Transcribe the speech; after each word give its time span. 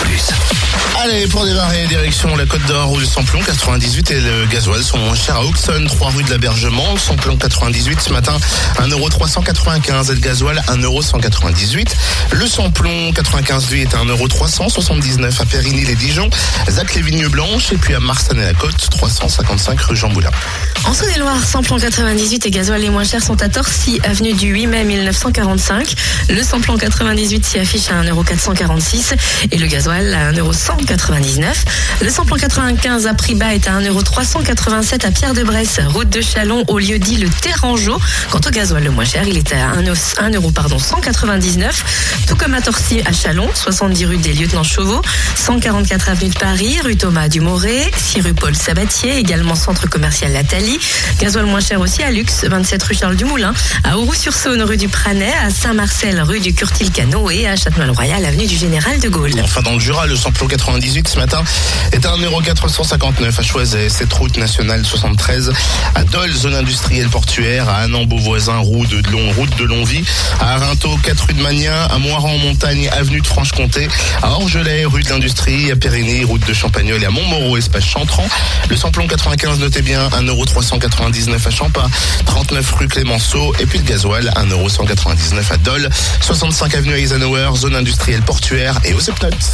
Plus. 0.00 0.30
Allez, 1.02 1.26
pour 1.26 1.44
démarrer, 1.44 1.86
direction 1.86 2.34
la 2.34 2.46
Côte 2.46 2.64
d'Or 2.66 2.92
où 2.92 2.98
le 2.98 3.04
samplon 3.04 3.40
98 3.40 4.10
et 4.10 4.20
le 4.20 4.46
gasoil 4.46 4.82
sont 4.82 4.98
moins 4.98 5.14
chers 5.14 5.36
à 5.36 5.44
Auxonne, 5.44 5.86
3 5.86 6.10
rue 6.12 6.22
de 6.22 6.30
l'Abergement. 6.30 6.92
Le 6.94 6.98
samplon 6.98 7.36
98 7.36 8.00
ce 8.00 8.12
matin, 8.12 8.36
1,395€ 8.80 10.10
et 10.10 10.14
le 10.14 10.20
gasoil 10.20 10.62
1,198€. 10.68 11.88
Le 12.32 12.46
samplon 12.46 13.12
95 13.12 13.70
lui 13.70 13.82
est 13.82 13.94
à 13.94 13.98
1,379€ 13.98 15.42
à 15.42 15.44
Périgny 15.44 15.84
les 15.84 15.94
Dijon, 15.94 16.30
Zac 16.70 16.94
les 16.94 17.02
Vignes 17.02 17.28
Blanches 17.28 17.72
et 17.72 17.76
puis 17.76 17.94
à 17.94 18.00
Marsanne 18.00 18.40
et 18.40 18.46
la 18.46 18.54
Côte, 18.54 18.88
355 18.90 19.80
rue 19.80 19.96
Jean 19.96 20.08
Moulin. 20.08 20.30
En 20.86 20.92
Saône-et-Loire, 20.92 21.44
samplon 21.44 21.78
98 21.78 22.46
et 22.46 22.50
gasoil 22.50 22.80
les 22.80 22.90
moins 22.90 23.02
chers 23.02 23.22
sont 23.22 23.42
à 23.42 23.48
Torcy, 23.48 24.00
avenue 24.04 24.34
du 24.34 24.46
8 24.52 24.68
mai 24.68 24.84
1945. 24.84 25.94
Le 26.30 26.40
samplon 26.44 26.78
98 26.78 27.44
s'y 27.44 27.58
affiche 27.58 27.90
à 27.90 28.02
1,446€ 28.04 29.16
et 29.50 29.58
le 29.58 29.66
gasoil 29.66 30.14
à 30.14 30.30
1,199€. 30.30 31.44
Le 32.02 32.08
samplon 32.08 32.36
95 32.36 33.08
à 33.08 33.14
prix 33.14 33.34
bas 33.34 33.52
est 33.52 33.66
à 33.66 33.80
1,387€ 33.80 35.04
à 35.04 35.10
Pierre-de-Bresse, 35.10 35.80
route 35.88 36.08
de 36.08 36.20
Chalon, 36.20 36.62
au 36.68 36.78
lieu 36.78 37.00
dit 37.00 37.16
le 37.16 37.28
Terrangeau. 37.28 37.98
Quant 38.30 38.40
au 38.46 38.50
gasoil 38.50 38.84
le 38.84 38.90
moins 38.90 39.04
cher, 39.04 39.24
il 39.26 39.36
est 39.36 39.52
à 39.52 39.72
1,1 39.80 40.52
pardon, 40.52 40.78
199, 40.78 42.22
tout 42.28 42.36
comme 42.36 42.54
à 42.54 42.60
Torcy 42.60 43.02
à 43.04 43.12
Chalon, 43.12 43.48
70 43.52 44.06
rue 44.06 44.18
des 44.18 44.34
Lieutenants 44.34 44.62
Chauveau, 44.62 45.02
144 45.34 46.10
avenue 46.10 46.30
de 46.30 46.38
Paris, 46.38 46.78
rue 46.84 46.96
Thomas 46.96 47.28
Dumoré, 47.28 47.90
6 47.96 48.20
rue 48.20 48.34
Paul 48.34 48.54
Sabatier, 48.54 49.16
également 49.16 49.56
centre 49.56 49.88
commercial 49.88 50.32
Lathalie. 50.32 50.75
Gasoil 51.20 51.46
moins 51.46 51.60
cher 51.60 51.80
aussi 51.80 52.02
à 52.02 52.10
Lux, 52.10 52.44
27 52.44 52.82
rue 52.82 52.94
Charles 52.94 53.16
Dumoulin, 53.16 53.54
à 53.84 53.96
Auroux-sur-Saône, 53.98 54.62
rue 54.62 54.76
du 54.76 54.88
Pranet, 54.88 55.32
à 55.42 55.50
Saint-Marcel, 55.50 56.20
rue 56.22 56.40
du 56.40 56.54
Curtil-Cano 56.54 57.30
et 57.30 57.46
à 57.46 57.56
Châtenois-le-Royal, 57.56 58.24
avenue 58.24 58.46
du 58.46 58.56
Général 58.56 59.00
de 59.00 59.08
Gaulle. 59.08 59.32
Enfin, 59.42 59.62
dans 59.62 59.74
le 59.74 59.80
Jura, 59.80 60.06
le 60.06 60.16
samplon 60.16 60.46
98 60.46 61.08
ce 61.08 61.18
matin 61.18 61.42
est 61.92 62.04
à 62.04 62.10
1,459€ 62.10 63.38
à 63.38 63.42
Choiset, 63.42 63.88
cette 63.88 64.12
route 64.12 64.36
nationale 64.36 64.84
73 64.84 65.52
à 65.94 66.04
Dole, 66.04 66.32
zone 66.32 66.54
industrielle 66.54 67.08
portuaire, 67.08 67.68
à 67.68 67.82
Annan, 67.82 68.04
Beauvoisin, 68.06 68.58
route 68.58 68.88
de 68.88 69.10
Long, 69.10 69.30
route 69.32 69.56
de 69.56 69.64
Longvie, 69.64 70.04
à 70.40 70.54
Arinto, 70.54 70.96
4 71.02 71.26
rue 71.28 71.34
de 71.34 71.42
Magnin, 71.42 71.86
à 71.90 71.98
Moiran 71.98 72.34
en 72.34 72.38
montagne, 72.38 72.88
avenue 72.88 73.20
de 73.20 73.26
Franche-Comté, 73.26 73.88
à 74.22 74.32
Orgelet, 74.32 74.84
rue 74.84 75.02
de 75.02 75.08
l'Industrie, 75.08 75.70
à 75.70 75.76
Périgny, 75.76 76.24
route 76.24 76.46
de 76.46 76.52
Champagnol 76.52 77.02
et 77.02 77.06
à 77.06 77.10
Montmoreau, 77.10 77.56
espace 77.56 77.84
Chantran. 77.84 78.26
Le 78.68 78.76
samplon 78.76 79.06
95, 79.06 79.58
notez 79.58 79.82
bien, 79.82 80.08
1,399€ 80.66 81.46
à 81.46 81.50
Champa, 81.50 81.86
39 82.24 82.72
rue 82.72 82.88
Clémenceau, 82.88 83.54
et 83.60 83.66
puis 83.66 83.78
le 83.78 83.84
gasoil, 83.84 84.30
1,199€ 84.36 85.52
à 85.52 85.56
Dole, 85.58 85.88
65 86.20 86.74
avenue 86.74 86.94
Eisenhower, 86.94 87.50
zone 87.54 87.76
industrielle 87.76 88.22
portuaire 88.22 88.78
et 88.84 88.94
aux 88.94 89.00
Epnotes. 89.00 89.52